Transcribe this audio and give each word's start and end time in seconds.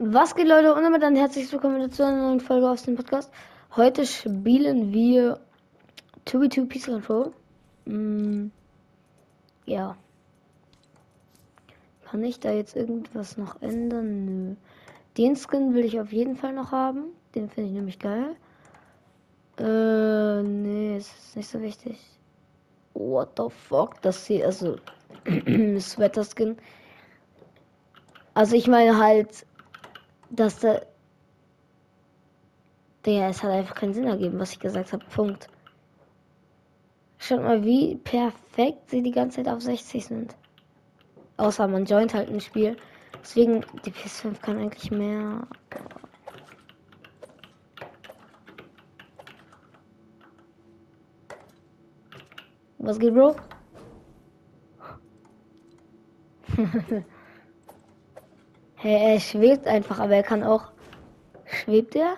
Was 0.00 0.36
geht, 0.36 0.46
Leute? 0.46 0.72
Und 0.72 0.84
damit 0.84 1.02
dann 1.02 1.16
herzlich 1.16 1.50
willkommen 1.50 1.90
zu 1.90 2.06
einer 2.06 2.22
neuen 2.22 2.38
Folge 2.38 2.70
aus 2.70 2.84
dem 2.84 2.94
Podcast. 2.94 3.32
Heute 3.74 4.06
spielen 4.06 4.92
wir 4.92 5.40
2v2 6.24 6.68
Peace 6.68 6.86
Control. 6.86 7.32
Mm, 7.84 8.50
ja. 9.66 9.96
Kann 12.04 12.22
ich 12.22 12.38
da 12.38 12.52
jetzt 12.52 12.76
irgendwas 12.76 13.36
noch 13.38 13.60
ändern? 13.60 14.24
Nö. 14.24 14.54
Den 15.16 15.34
Skin 15.34 15.74
will 15.74 15.84
ich 15.84 15.98
auf 15.98 16.12
jeden 16.12 16.36
Fall 16.36 16.52
noch 16.52 16.70
haben. 16.70 17.06
Den 17.34 17.48
finde 17.48 17.70
ich 17.70 17.74
nämlich 17.74 17.98
geil. 17.98 18.36
Äh, 19.58 20.44
nee, 20.44 20.96
ist 20.96 21.34
nicht 21.34 21.48
so 21.48 21.60
wichtig. 21.60 21.98
What 22.94 23.30
the 23.36 23.48
fuck? 23.50 24.00
Das 24.02 24.24
hier, 24.26 24.46
also, 24.46 24.76
Sweater 25.80 26.22
Skin. 26.22 26.56
Also 28.34 28.54
ich 28.54 28.68
meine 28.68 28.98
halt, 28.98 29.44
dass 30.30 30.58
da. 30.60 30.80
Der, 33.04 33.28
es 33.28 33.42
hat 33.42 33.50
einfach 33.50 33.74
keinen 33.74 33.94
Sinn 33.94 34.06
ergeben, 34.06 34.38
was 34.38 34.52
ich 34.52 34.60
gesagt 34.60 34.92
habe. 34.92 35.04
Punkt. 35.06 35.48
Schaut 37.18 37.42
mal, 37.42 37.64
wie 37.64 37.96
perfekt 37.96 38.90
sie 38.90 39.02
die 39.02 39.10
ganze 39.10 39.42
Zeit 39.42 39.52
auf 39.52 39.60
60 39.60 40.04
sind. 40.04 40.36
Außer 41.36 41.66
man 41.68 41.84
joint 41.84 42.14
halt 42.14 42.28
ein 42.28 42.40
Spiel. 42.40 42.76
Deswegen, 43.20 43.64
die 43.84 43.90
PS5 43.90 44.40
kann 44.40 44.58
eigentlich 44.58 44.90
mehr. 44.90 45.46
Was 52.78 52.98
geht, 52.98 53.14
Bro? 53.14 53.36
hey, 58.78 59.14
er 59.14 59.20
schwebt 59.20 59.66
einfach, 59.66 59.98
aber 59.98 60.14
er 60.14 60.22
kann 60.22 60.42
auch. 60.42 60.64
Schwebt 61.44 61.94
er? 61.96 62.14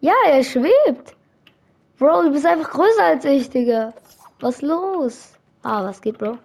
Ja, 0.00 0.14
er 0.28 0.42
schwebt. 0.42 1.14
Bro, 1.98 2.22
du 2.22 2.32
bist 2.32 2.46
einfach 2.46 2.70
größer 2.70 3.04
als 3.04 3.24
ich, 3.24 3.48
Digga. 3.50 3.92
Was 4.40 4.62
los? 4.62 5.34
Ah, 5.62 5.84
was 5.84 6.00
geht, 6.00 6.18
Bro? 6.18 6.38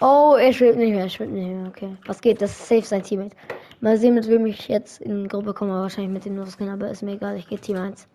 Oh, 0.00 0.36
er 0.38 0.52
schwebt 0.52 0.76
nicht 0.76 0.92
mehr, 0.92 1.04
er 1.04 1.08
schwebt 1.08 1.32
nicht 1.32 1.48
mehr. 1.48 1.68
Okay. 1.68 1.96
Was 2.06 2.20
geht? 2.20 2.40
Das 2.40 2.50
ist 2.50 2.68
safe 2.68 2.82
sein 2.82 3.02
Teammate. 3.02 3.36
Mal 3.80 3.96
sehen, 3.96 4.14
mit 4.14 4.28
wem 4.28 4.44
ich 4.46 4.68
jetzt 4.68 5.00
in 5.00 5.28
Gruppe 5.28 5.54
komme. 5.54 5.72
Wahrscheinlich 5.72 6.12
mit 6.12 6.24
dem 6.24 6.36
Nuskin, 6.36 6.68
aber 6.68 6.90
ist 6.90 7.02
mir 7.02 7.12
egal. 7.12 7.36
Ich 7.36 7.48
gehe 7.48 7.58
Team 7.58 7.76
1. 7.76 8.06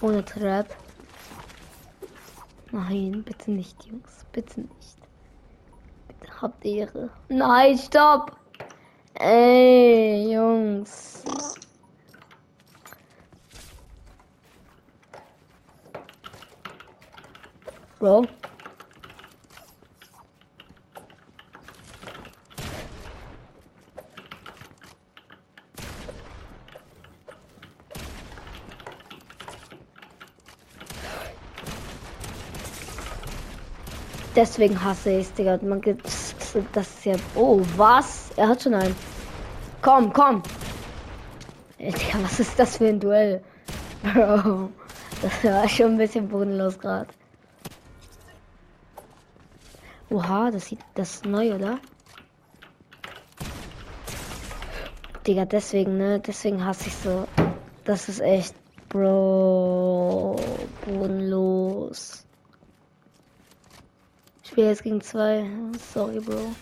Ohne 0.00 0.24
Trap. 0.24 0.66
Nein, 2.74 3.22
bitte 3.22 3.52
nicht, 3.52 3.84
Jungs. 3.84 4.26
Bitte 4.32 4.62
nicht. 4.62 4.98
Bitte 6.08 6.42
habt 6.42 6.64
Ehre. 6.64 7.08
Nein, 7.28 7.78
stopp! 7.78 8.36
Ey, 9.14 10.32
Jungs. 10.32 11.22
Bro. 18.00 18.26
Deswegen 34.36 34.82
hasse 34.82 35.10
ich 35.10 35.26
es, 35.26 35.34
Digga. 35.34 35.58
Man 35.62 35.80
gibt 35.80 36.04
das 36.72 36.88
ist 36.88 37.04
ja. 37.04 37.14
Oh, 37.36 37.60
was? 37.76 38.30
Er 38.36 38.48
hat 38.48 38.62
schon 38.62 38.74
einen. 38.74 38.96
Komm, 39.80 40.12
komm. 40.12 40.42
Digga, 41.78 42.22
was 42.22 42.40
ist 42.40 42.58
das 42.58 42.76
für 42.78 42.88
ein 42.88 42.98
Duell? 42.98 43.42
Bro. 44.02 44.70
Das 45.22 45.44
war 45.44 45.68
schon 45.68 45.92
ein 45.92 45.98
bisschen 45.98 46.28
bodenlos 46.28 46.78
gerade. 46.78 47.08
Oha, 50.10 50.50
das 50.50 50.66
sieht 50.66 50.80
das 50.94 51.14
ist 51.14 51.26
neu, 51.26 51.54
oder? 51.54 51.78
Digga, 55.26 55.44
deswegen, 55.44 55.96
ne? 55.96 56.20
Deswegen 56.20 56.64
hasse 56.64 56.88
ich 56.88 56.94
so. 56.96 57.26
Das 57.84 58.08
ist 58.08 58.20
echt, 58.20 58.54
Bro, 58.88 60.36
bodenlos. 60.84 62.23
Spiele 64.54 64.68
jetzt 64.68 64.84
gegen 64.84 65.00
zwei. 65.00 65.50
Sorry, 65.92 66.20
Bro. 66.20 66.54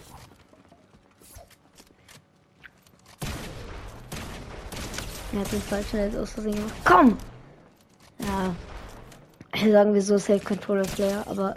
Er 5.35 5.41
hat 5.41 5.53
den 5.53 5.61
falschen 5.61 5.99
jetzt 5.99 6.17
aus 6.17 6.31
Versehen 6.31 6.55
gemacht. 6.55 6.73
Komm! 6.87 7.19
Ja. 8.19 9.71
Sagen 9.71 9.93
wir 9.93 10.01
so, 10.01 10.17
Safe 10.17 10.41
Controller 10.41 10.85
Player, 10.85 11.23
aber 11.27 11.57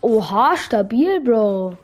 Oha, 0.00 0.56
stabil, 0.56 1.20
Bro. 1.20 1.76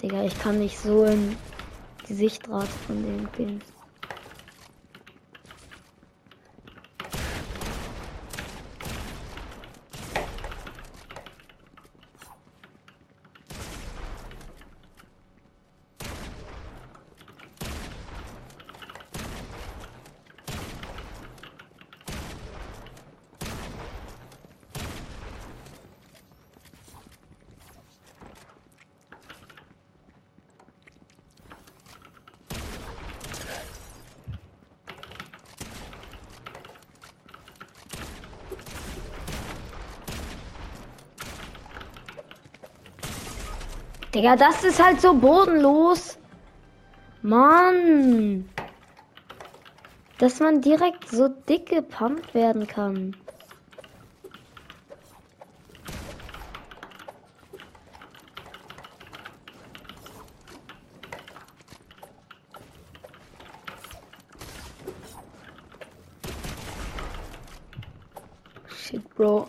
Digga, 0.00 0.22
ich 0.22 0.38
kann 0.38 0.60
nicht 0.60 0.78
so 0.78 1.06
in 1.06 1.36
die 2.08 2.14
Sichtrat 2.14 2.68
von 2.86 3.02
dem 3.02 3.32
gehen. 3.32 3.60
Digga, 44.14 44.36
das 44.36 44.62
ist 44.62 44.80
halt 44.80 45.00
so 45.00 45.12
bodenlos. 45.12 46.16
Mann. 47.22 48.48
Dass 50.18 50.38
man 50.38 50.60
direkt 50.60 51.08
so 51.08 51.26
dick 51.26 51.70
gepumpt 51.70 52.32
werden 52.32 52.64
kann. 52.68 53.16
Shit, 68.68 69.12
Bro. 69.16 69.48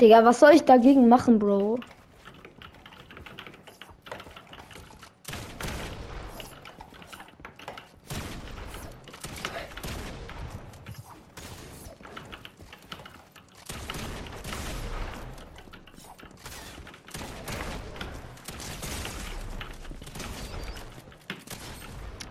Digga, 0.00 0.24
was 0.24 0.40
soll 0.40 0.54
ich 0.54 0.64
dagegen 0.64 1.08
machen, 1.08 1.38
Bro? 1.38 1.78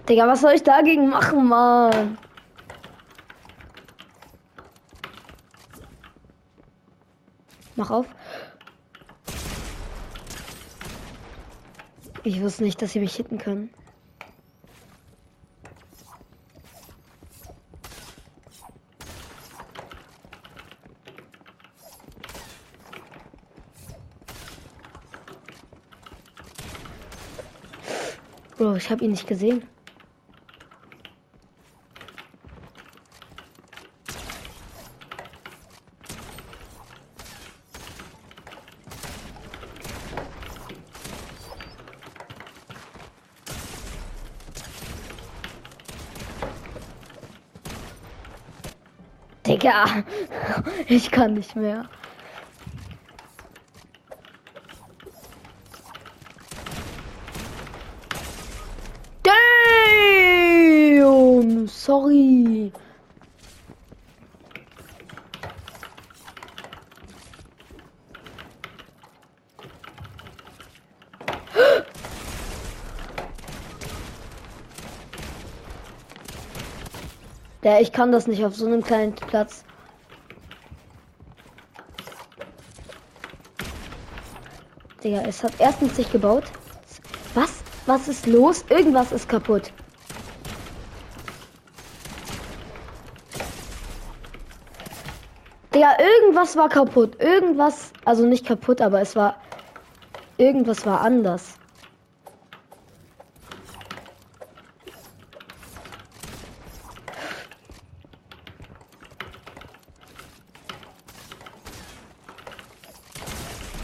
Digga, 0.10 0.28
was 0.28 0.42
soll 0.42 0.52
ich 0.52 0.64
dagegen 0.64 1.10
machen, 1.10 1.48
Mann? 1.48 2.18
Mach 7.76 7.90
auf. 7.90 8.06
Ich 12.24 12.42
wusste 12.42 12.64
nicht, 12.64 12.82
dass 12.82 12.94
sie 12.94 13.00
mich 13.00 13.16
hitten 13.16 13.38
können. 13.38 13.70
Bro, 28.58 28.76
ich 28.76 28.90
habe 28.90 29.04
ihn 29.04 29.12
nicht 29.12 29.28
gesehen. 29.28 29.68
Digga, 49.54 50.04
ich 50.88 51.12
kann 51.12 51.36
nicht 51.36 51.56
mehr. 51.56 51.88
Damn, 59.22 61.68
sorry. 61.68 62.72
Ja, 77.64 77.80
ich 77.80 77.94
kann 77.94 78.12
das 78.12 78.28
nicht 78.28 78.44
auf 78.44 78.56
so 78.56 78.66
einem 78.66 78.84
kleinen 78.84 79.16
Platz. 79.16 79.64
Digga, 85.02 85.22
es 85.22 85.44
hat 85.44 85.54
erstens 85.60 85.96
sich 85.96 86.12
gebaut. 86.12 86.44
Was? 87.36 87.64
Was 87.86 88.10
ist 88.10 88.28
los? 88.28 88.66
Irgendwas 88.70 89.14
ist 89.14 89.30
kaputt. 89.30 89.72
Digga, 95.74 95.98
irgendwas 96.00 96.58
war 96.58 96.68
kaputt. 96.68 97.22
Irgendwas, 97.22 97.94
also 98.04 98.26
nicht 98.26 98.46
kaputt, 98.46 98.82
aber 98.82 99.00
es 99.00 99.16
war. 99.16 99.38
Irgendwas 100.38 100.86
war 100.86 101.00
anders. 101.02 101.58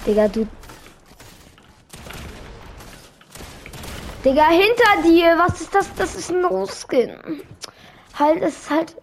Digga, 0.09 0.27
du. 0.27 0.47
Digga, 4.25 4.47
hinter 4.47 5.03
dir. 5.03 5.37
Was 5.37 5.61
ist 5.61 5.75
das? 5.75 5.93
Das 5.93 6.15
ist 6.15 6.31
ein 6.31 6.41
No-Skin. 6.41 7.43
Halt, 8.17 8.41
es 8.41 8.57
ist 8.57 8.69
halt. 8.71 8.95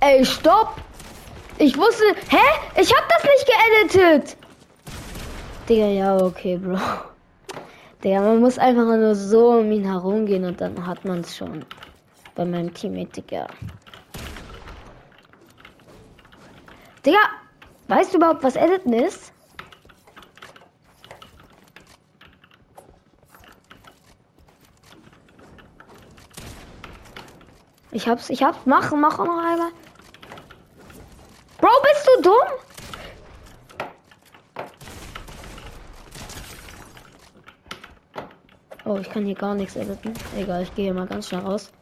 Ey, 0.00 0.22
stopp! 0.26 0.85
Ich 1.58 1.76
wusste. 1.76 2.04
Hä? 2.28 2.80
Ich 2.80 2.92
hab 2.94 3.08
das 3.08 3.24
nicht 3.24 3.46
geeditet! 3.46 4.36
Digga, 5.68 5.86
ja, 5.86 6.16
okay, 6.16 6.58
Bro. 6.58 6.78
Digga, 8.04 8.20
man 8.20 8.40
muss 8.40 8.58
einfach 8.58 8.84
nur 8.84 9.14
so 9.14 9.52
um 9.52 9.72
ihn 9.72 9.84
herumgehen 9.84 10.44
und 10.44 10.60
dann 10.60 10.86
hat 10.86 11.04
man 11.04 11.20
es 11.20 11.36
schon. 11.36 11.64
Bei 12.34 12.44
meinem 12.44 12.72
Teammate, 12.74 13.22
Digga. 13.22 13.46
Digga, 17.04 17.18
weißt 17.88 18.12
du 18.12 18.18
überhaupt, 18.18 18.42
was 18.42 18.56
Editen 18.56 18.92
ist? 18.92 19.32
Ich 27.92 28.06
hab's, 28.06 28.28
ich 28.28 28.42
hab's. 28.42 28.58
Mach, 28.66 28.92
mach 28.92 29.16
noch 29.16 29.42
einmal. 29.42 29.70
Bro, 31.58 31.70
bist 31.82 32.06
du 32.06 32.22
dumm? 32.22 32.66
Oh, 38.84 38.98
ich 39.00 39.10
kann 39.10 39.24
hier 39.24 39.34
gar 39.34 39.54
nichts 39.54 39.74
editen. 39.74 40.14
Egal, 40.36 40.62
ich 40.62 40.74
gehe 40.74 40.94
mal 40.94 41.06
ganz 41.06 41.28
schnell 41.28 41.40
raus. 41.40 41.72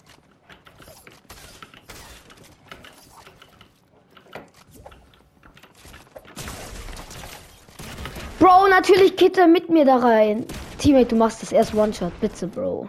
Bro, 8.38 8.68
natürlich 8.68 9.16
geht 9.16 9.36
er 9.36 9.46
mit 9.46 9.68
mir 9.68 9.84
da 9.84 9.96
rein. 9.96 10.46
Teammate, 10.78 11.06
du 11.08 11.16
machst 11.16 11.42
das 11.42 11.52
erst 11.52 11.74
One-Shot. 11.74 12.18
Bitte, 12.20 12.46
Bro. 12.46 12.88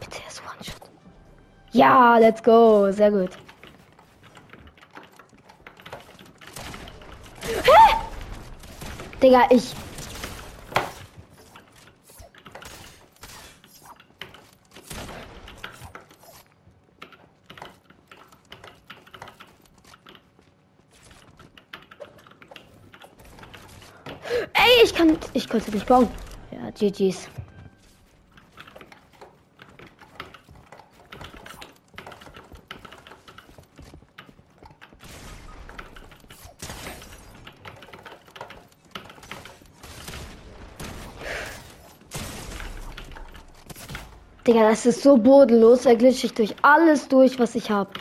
Bitte 0.00 0.22
erst 0.24 0.42
One-Shot. 0.42 0.90
Ja, 1.72 2.16
let's 2.18 2.42
go. 2.42 2.90
Sehr 2.90 3.10
gut. 3.10 3.30
Digga, 9.22 9.46
ich. 9.50 9.74
Ey, 24.54 24.84
ich 24.84 24.94
kann. 24.94 25.18
Ich 25.34 25.48
konnte 25.48 25.70
nicht 25.70 25.86
bauen. 25.86 26.08
Ja, 26.50 26.70
GG's. 26.70 27.28
Digga, 44.50 44.68
das 44.68 44.84
ist 44.84 45.04
so 45.04 45.16
bodenlos. 45.16 45.82
Da 45.82 45.94
glitsche 45.94 46.26
ich 46.26 46.34
durch 46.34 46.56
alles 46.62 47.06
durch, 47.06 47.38
was 47.38 47.54
ich 47.54 47.70
habe. 47.70 47.92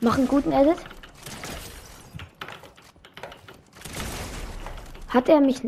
Mach 0.00 0.18
einen 0.18 0.26
guten 0.26 0.50
Edit. 0.50 0.78
Hat 5.10 5.28
er 5.28 5.40
mich 5.40 5.62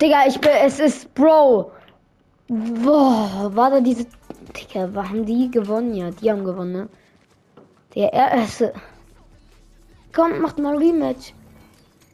Digga, 0.00 0.26
ich 0.26 0.40
bin. 0.40 0.50
Es 0.50 0.80
ist 0.80 1.12
Bro. 1.14 1.72
Boah, 2.48 3.50
war 3.54 3.70
da 3.70 3.80
diese. 3.80 4.06
Digga, 4.56 4.90
haben 4.94 5.26
die 5.26 5.50
gewonnen? 5.50 5.94
Ja, 5.94 6.10
die 6.10 6.30
haben 6.30 6.44
gewonnen, 6.44 6.72
ne? 6.72 6.88
Der 7.94 8.12
erste. 8.12 8.72
Komm, 10.12 10.40
macht 10.40 10.58
mal 10.58 10.76
Rematch. 10.76 11.34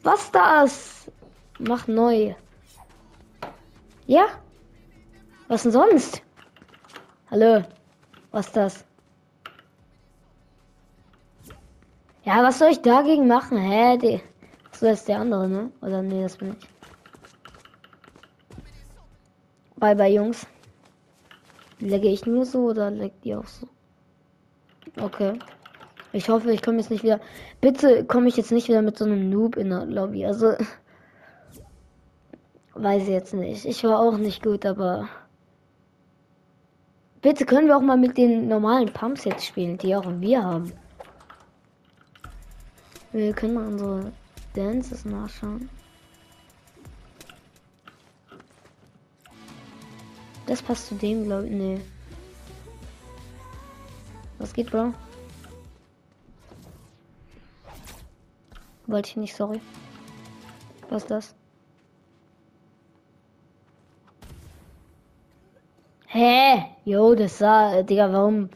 Was 0.03 0.31
das? 0.31 1.11
Mach 1.59 1.87
neu. 1.87 2.35
Ja? 4.05 4.27
Was 5.47 5.63
denn 5.63 5.71
sonst? 5.71 6.21
Hallo? 7.31 7.63
Was 8.31 8.51
das? 8.51 8.85
Ja, 12.23 12.43
was 12.43 12.59
soll 12.59 12.69
ich 12.69 12.81
dagegen 12.81 13.27
machen? 13.27 13.57
Hä? 13.57 13.97
Die... 13.97 14.21
So 14.73 14.87
ist 14.87 15.07
der 15.07 15.19
andere, 15.19 15.47
ne? 15.47 15.71
Oder 15.81 16.01
nee, 16.01 16.21
das 16.21 16.37
bin 16.37 16.55
ich. 16.59 16.76
Bye 19.77 19.95
bye 19.95 20.11
Jungs. 20.11 20.47
Legge 21.79 22.07
ich 22.07 22.25
nur 22.25 22.45
so 22.45 22.69
oder 22.69 22.89
leckt 22.89 23.25
ihr 23.25 23.39
auch 23.39 23.47
so? 23.47 23.67
Okay. 24.99 25.37
Ich 26.13 26.29
hoffe, 26.29 26.51
ich 26.51 26.63
komme 26.63 26.79
jetzt 26.79 26.89
nicht 26.89 27.03
wieder. 27.03 27.19
Bitte 27.61 28.03
komme 28.05 28.27
ich 28.27 28.37
jetzt 28.37 28.51
nicht 28.51 28.67
wieder 28.67 28.81
mit 28.81 28.97
so 28.97 29.05
einem 29.05 29.29
Noob 29.29 29.55
in 29.55 29.69
der 29.69 29.85
Lobby. 29.85 30.25
Also. 30.25 30.53
Weiß 32.73 33.03
ich 33.03 33.09
jetzt 33.09 33.33
nicht. 33.33 33.65
Ich 33.65 33.83
war 33.83 33.99
auch 33.99 34.17
nicht 34.17 34.41
gut, 34.41 34.65
aber. 34.65 35.07
Bitte 37.21 37.45
können 37.45 37.67
wir 37.67 37.77
auch 37.77 37.81
mal 37.81 37.97
mit 37.97 38.17
den 38.17 38.47
normalen 38.47 38.91
Pumps 38.91 39.25
jetzt 39.25 39.45
spielen, 39.45 39.77
die 39.77 39.95
auch 39.95 40.05
wir 40.19 40.43
haben. 40.43 40.71
Wir 43.11 43.33
können 43.33 43.55
mal 43.55 43.67
unsere 43.67 44.11
Dances 44.55 45.05
nachschauen. 45.05 45.69
Das 50.47 50.61
passt 50.61 50.87
zu 50.87 50.95
dem, 50.95 51.25
glaube 51.25 51.47
ich. 51.47 51.51
Nee. 51.51 51.81
Was 54.39 54.53
geht, 54.53 54.71
Bro? 54.71 54.93
Wollte 58.87 59.09
ich 59.09 59.17
nicht, 59.17 59.35
sorry. 59.35 59.59
Was 60.89 61.03
ist 61.03 61.11
das? 61.11 61.35
Hä? 66.07 66.65
Jo, 66.85 67.13
das 67.15 67.37
sah, 67.37 67.83
Digga, 67.83 68.11
warum? 68.13 68.49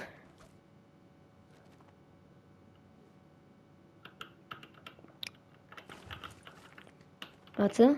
Warte. 7.57 7.97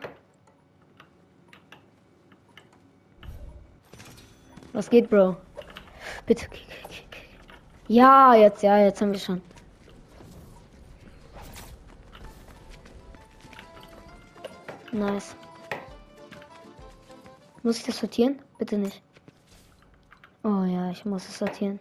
Was 4.73 4.89
geht, 4.89 5.09
Bro? 5.09 5.37
Bitte. 6.25 6.47
Ja, 7.87 8.33
jetzt, 8.33 8.63
ja, 8.63 8.79
jetzt 8.79 9.01
haben 9.01 9.11
wir 9.11 9.19
schon. 9.19 9.41
Nice. 14.91 15.35
Muss 17.61 17.77
ich 17.77 17.83
das 17.83 17.97
sortieren? 17.99 18.39
Bitte 18.57 18.77
nicht. 18.77 19.01
Oh 20.43 20.63
ja, 20.63 20.89
ich 20.89 21.05
muss 21.05 21.27
es 21.27 21.37
sortieren. 21.37 21.79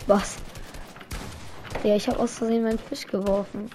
Spaß. 0.00 0.36
Ja, 1.82 1.96
ich 1.96 2.08
habe 2.08 2.20
aus 2.20 2.38
Versehen 2.38 2.62
meinen 2.62 2.78
Fisch 2.78 3.06
geworfen. 3.06 3.68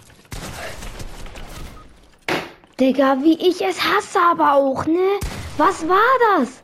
Digga, 2.82 3.18
wie 3.22 3.34
ich 3.34 3.62
es 3.62 3.80
hasse 3.80 4.20
aber 4.20 4.54
auch, 4.54 4.88
ne? 4.88 5.20
Was 5.58 5.88
war 5.88 6.00
das? 6.32 6.64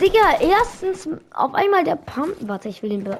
Digga, 0.00 0.38
erstens 0.40 1.08
auf 1.34 1.52
einmal 1.54 1.82
der 1.82 1.96
Pump. 1.96 2.36
Warte, 2.42 2.68
ich 2.68 2.80
will 2.80 2.90
den. 2.90 3.02
Be 3.02 3.18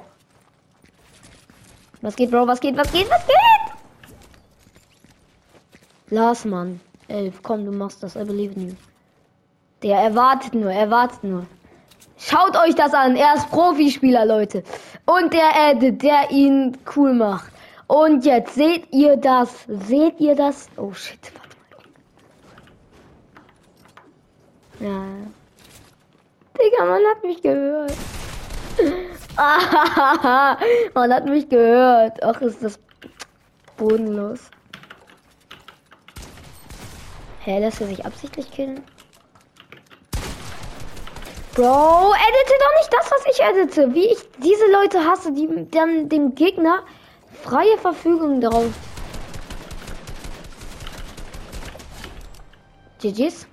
was 2.01 2.15
geht, 2.15 2.31
Bro? 2.31 2.47
Was 2.47 2.61
geht? 2.61 2.77
Was 2.77 2.89
geht? 2.93 3.09
Was 3.09 3.27
geht? 3.27 3.35
Lars, 6.11 6.45
Mann. 6.45 6.79
Elf, 7.09 7.43
komm, 7.43 7.65
du 7.65 7.73
machst 7.73 8.01
das. 8.01 8.15
I 8.15 8.23
believe 8.23 8.53
in 8.53 8.69
you. 8.69 8.75
Der 9.81 9.97
erwartet 9.97 10.53
nur, 10.53 10.71
erwartet 10.71 11.25
nur. 11.25 11.45
Schaut 12.17 12.55
euch 12.55 12.75
das 12.75 12.93
an. 12.93 13.17
Er 13.17 13.35
ist 13.35 13.49
Profispieler, 13.49 14.25
Leute. 14.25 14.63
Und 15.05 15.33
der 15.33 15.71
Edit, 15.71 16.01
der 16.01 16.31
ihn 16.31 16.77
cool 16.95 17.13
macht. 17.13 17.51
Und 17.87 18.23
jetzt 18.23 18.55
seht 18.55 18.93
ihr 18.93 19.17
das. 19.17 19.65
Seht 19.67 20.21
ihr 20.21 20.35
das? 20.37 20.69
Oh 20.77 20.93
shit, 20.93 21.33
mal. 24.83 24.91
Ja. 24.91 25.05
Digga, 26.59 26.85
man 26.85 27.01
hat 27.09 27.23
mich 27.23 27.41
gehört. 27.41 27.93
man 30.93 31.13
hat 31.13 31.25
mich 31.25 31.49
gehört. 31.49 32.21
Ach, 32.23 32.41
ist 32.41 32.63
das 32.63 32.79
bodenlos. 33.77 34.39
Hä, 37.39 37.59
lässt 37.59 37.81
er 37.81 37.87
sich 37.87 38.05
absichtlich 38.05 38.51
killen? 38.51 38.83
Bro, 41.55 42.13
edite 42.13 42.53
doch 42.59 42.75
nicht 42.79 42.91
das, 42.91 43.11
was 43.11 43.25
ich 43.31 43.41
edite. 43.43 43.93
Wie 43.93 44.07
ich 44.07 44.19
diese 44.39 44.71
Leute 44.71 45.03
hasse, 45.05 45.33
die 45.33 45.67
dann 45.71 46.09
dem 46.09 46.35
Gegner 46.35 46.83
freie 47.43 47.77
Verfügung 47.77 48.41
darauf. 48.41 48.71
GG's. 53.01 53.47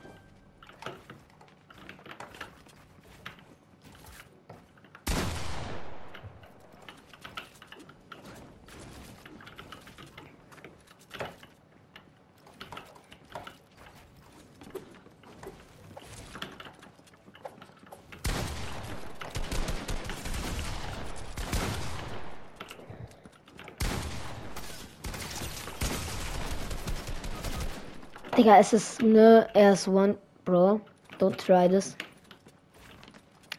Digga, 28.41 28.57
es 28.57 28.73
ist 28.73 29.03
ne, 29.03 29.47
er 29.53 29.75
ist 29.75 29.87
One, 29.87 30.17
Bro. 30.47 30.81
Don't 31.19 31.37
try 31.37 31.69
this. 31.69 31.95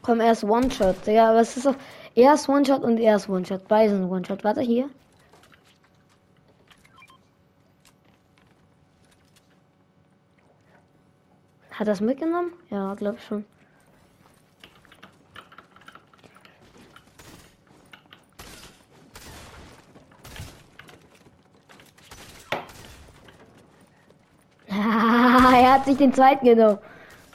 Komm, 0.01 0.19
er 0.19 0.31
ist 0.31 0.43
One-Shot, 0.43 1.05
Digga, 1.05 1.29
aber 1.29 1.41
es 1.41 1.55
ist 1.55 1.67
auch, 1.67 1.75
er 2.15 2.33
ist 2.33 2.50
One-Shot 2.50 2.81
und 2.81 2.97
er 2.97 3.17
ist 3.17 3.29
One-Shot. 3.29 3.67
Beide 3.67 3.91
sind 3.91 4.09
One-Shot. 4.09 4.43
Warte, 4.43 4.61
hier. 4.61 4.89
Hat 11.69 11.88
das 11.88 12.01
mitgenommen? 12.01 12.53
Ja, 12.71 12.95
glaub 12.95 13.19
schon. 13.19 13.45
Hat 25.81 25.88
sich 25.88 25.97
den 25.97 26.13
zweiten 26.13 26.45
genommen. 26.45 26.77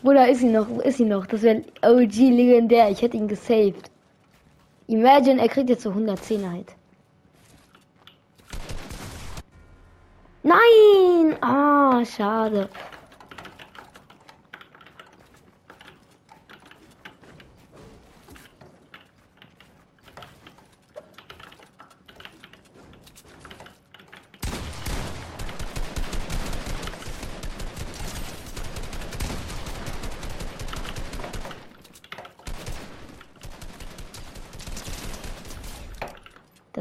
Bruder, 0.03 0.29
ist 0.29 0.39
sie 0.41 0.49
noch? 0.49 0.69
Wo 0.69 0.81
ist 0.81 0.99
sie 0.99 1.05
noch? 1.05 1.27
Das 1.27 1.43
wäre 1.43 1.65
OG 1.83 2.15
legendär. 2.15 2.91
Ich 2.91 3.03
hätte 3.03 3.17
ihn 3.17 3.27
gesaved. 3.27 3.91
Imagine, 4.87 5.41
er 5.41 5.49
kriegt 5.49 5.69
jetzt 5.69 5.83
so 5.83 5.91
110 5.91 6.49
halt. 6.49 6.69
Nein! 10.45 11.37
Ah, 11.41 12.05
schade. 12.05 12.69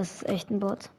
Das 0.06 0.22
ist 0.22 0.30
echt 0.30 0.52
ein 0.52 0.60
Bot. 0.60 0.92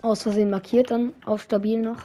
Aus 0.00 0.22
Versehen 0.22 0.48
markiert 0.48 0.90
dann 0.90 1.12
auf 1.26 1.42
stabil 1.42 1.78
noch. 1.78 1.98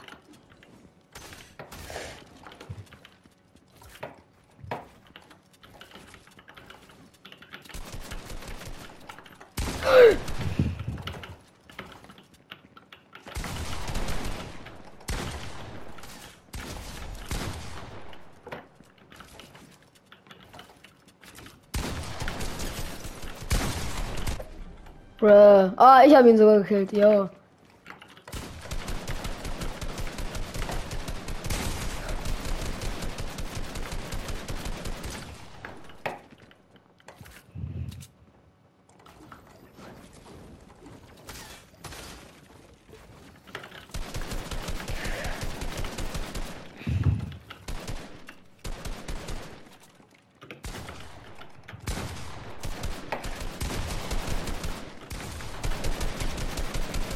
Bruh. 25.24 25.72
Ah, 25.78 26.02
ich 26.06 26.14
habe 26.14 26.28
ihn 26.28 26.36
sogar 26.36 26.58
gekillt, 26.58 26.92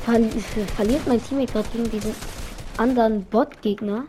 ja. 0.08 0.64
verliert 0.74 1.06
mein 1.06 1.22
Teammate 1.22 1.52
gerade 1.52 1.68
gegen 1.68 1.90
diesen 1.90 2.14
anderen 2.78 3.24
Bot-Gegner. 3.26 4.04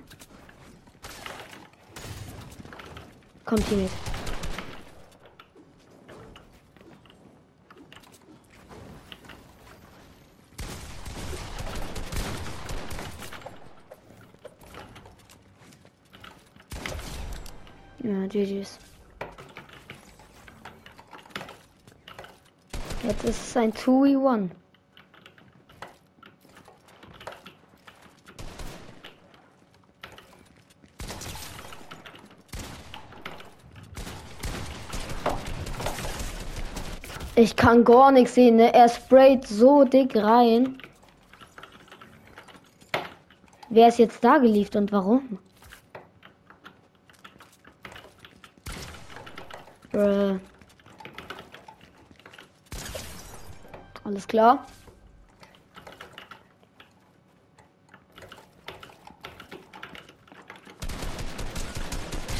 Komm, 3.44 3.60
Teammate. 3.66 3.92
Ja, 18.02 18.26
GG's. 18.28 18.80
Jetzt 23.04 23.24
ist 23.26 23.48
es 23.50 23.58
ein 23.58 23.74
2v1. 23.74 24.50
Ich 37.40 37.56
kann 37.56 37.86
gar 37.86 38.12
nichts 38.12 38.36
sehen, 38.36 38.58
ne? 38.58 38.74
Er 38.74 38.90
sprayt 38.90 39.48
so 39.48 39.86
dick 39.86 40.14
rein. 40.14 40.78
Wer 43.70 43.88
ist 43.88 43.98
jetzt 43.98 44.22
da 44.22 44.40
geliefert 44.40 44.76
und 44.76 44.92
warum? 44.92 45.40
Bruh. 49.94 50.38
Alles 54.04 54.28
klar. 54.28 54.66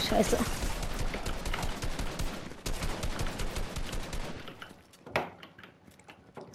Scheiße. 0.10 0.59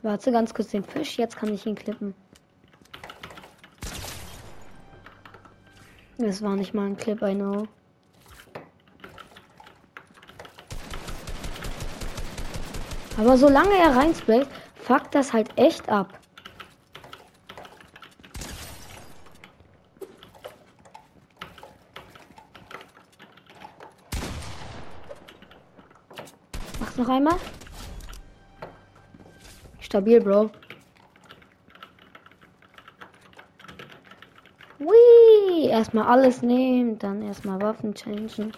Warte 0.04 0.30
ganz 0.30 0.52
kurz 0.52 0.68
den 0.68 0.84
Fisch, 0.84 1.16
jetzt 1.16 1.34
kann 1.34 1.54
ich 1.54 1.64
ihn 1.64 1.75
klippen. 1.75 2.14
Das 6.18 6.42
war 6.42 6.56
nicht 6.56 6.75
mal 6.75 6.84
ein 6.84 6.96
Clip, 6.99 7.23
I 7.23 7.34
know. 7.34 7.66
Aber 13.16 13.38
solange 13.38 13.73
er 13.78 13.96
reinsprayt, 13.96 14.46
fuckt 14.75 15.14
das 15.14 15.32
halt 15.32 15.56
echt 15.56 15.88
ab. 15.88 16.20
Mach's 26.78 26.96
noch 26.99 27.08
einmal. 27.08 27.38
Stabil, 29.94 30.20
Bro. 30.20 30.50
Whee! 34.80 35.68
Erstmal 35.68 36.08
alles 36.08 36.42
nehmen, 36.42 36.98
dann 36.98 37.22
erstmal 37.22 37.62
Waffen 37.62 37.94
changen. 37.94 38.52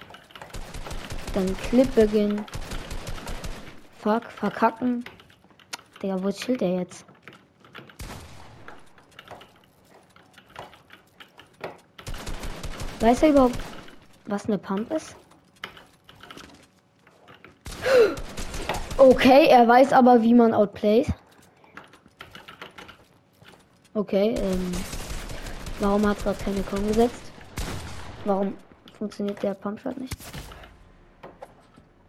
Dann 1.34 1.54
Clip 1.58 1.94
beginnen. 1.94 2.46
Fuck, 3.98 4.32
verkacken. 4.32 5.04
Digga, 6.02 6.16
wo 6.22 6.30
chillt 6.30 6.62
der 6.62 6.76
jetzt? 6.76 7.04
Weiß 13.00 13.22
er 13.22 13.28
überhaupt, 13.28 13.58
was 14.24 14.46
eine 14.46 14.56
Pump 14.56 14.90
ist? 14.90 15.14
Okay, 18.98 19.48
er 19.48 19.68
weiß 19.68 19.92
aber, 19.92 20.22
wie 20.22 20.32
man 20.32 20.54
outplayt. 20.54 21.08
Okay, 23.96 24.34
ähm, 24.36 24.72
warum 25.80 26.06
hat 26.06 26.22
gerade 26.22 26.36
keine 26.44 26.60
Con 26.64 26.86
gesetzt? 26.86 27.32
Warum 28.26 28.52
funktioniert 28.98 29.42
der 29.42 29.54
Pumpshot 29.54 29.96
nicht? 29.96 30.14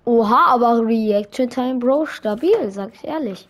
Oha, 0.03 0.47
aber 0.47 0.85
Reaction 0.85 1.49
Time, 1.49 1.75
Bro, 1.79 2.07
stabil, 2.07 2.69
sag 2.69 2.93
ich 2.93 3.05
ehrlich. 3.05 3.47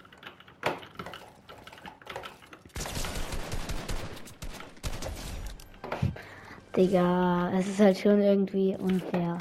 Digga, 6.76 7.52
es 7.58 7.68
ist 7.68 7.80
halt 7.80 7.98
schon 7.98 8.22
irgendwie 8.22 8.78
unfair. 8.80 9.40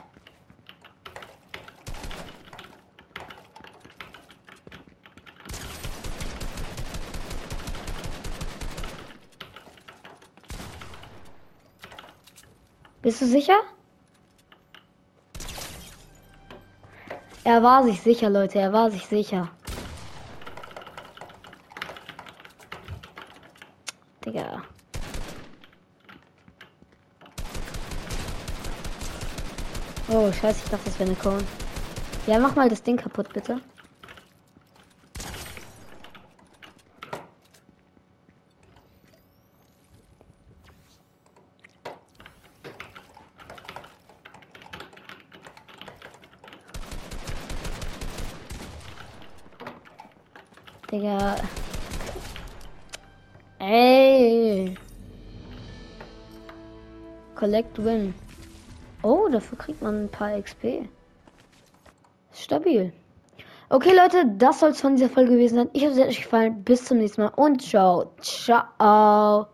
Bist 13.07 13.21
du 13.21 13.27
sicher? 13.27 13.61
Er 17.45 17.63
war 17.63 17.85
sich 17.85 18.01
sicher, 18.01 18.29
Leute. 18.29 18.59
Er 18.59 18.73
war 18.73 18.91
sich 18.91 19.07
sicher. 19.07 19.49
Digga. 24.25 24.61
Oh, 30.09 30.33
scheiße, 30.33 30.63
ich 30.65 30.71
dachte, 30.73 30.87
das 30.87 30.99
wäre 30.99 31.11
eine 31.11 31.19
Cone. 31.21 31.45
Ja, 32.27 32.41
mach 32.41 32.57
mal 32.57 32.69
das 32.69 32.83
Ding 32.83 32.97
kaputt, 32.97 33.33
bitte. 33.33 33.61
Digga. 50.97 51.37
Ey. 53.59 54.77
Collect 57.35 57.85
Win. 57.85 58.15
Oh, 59.03 59.29
dafür 59.29 59.59
kriegt 59.59 59.83
man 59.83 60.05
ein 60.05 60.09
paar 60.09 60.41
XP. 60.41 60.89
Stabil. 62.33 62.93
Okay, 63.69 63.93
Leute, 63.95 64.25
das 64.39 64.61
soll 64.61 64.71
es 64.71 64.81
von 64.81 64.97
dieser 64.97 65.11
Folge 65.11 65.33
gewesen 65.33 65.57
sein. 65.57 65.71
Ich 65.75 65.83
hoffe, 65.83 65.93
es 65.95 66.01
hat 66.01 66.09
euch 66.09 66.23
gefallen. 66.23 66.65
Bis 66.65 66.85
zum 66.85 66.99
nächsten 66.99 67.23
Mal 67.23 67.33
und 67.37 67.61
ciao. 67.61 68.13
Ciao. 68.21 69.47